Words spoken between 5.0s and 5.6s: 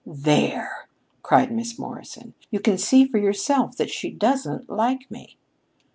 me!"